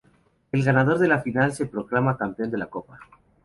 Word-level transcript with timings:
El 0.51 0.63
ganador 0.63 0.97
de 0.97 1.07
la 1.07 1.19
final 1.21 1.53
se 1.53 1.67
proclama 1.67 2.17
campeón 2.17 2.49
de 2.49 2.57
la 2.57 2.65
copa. 2.65 2.97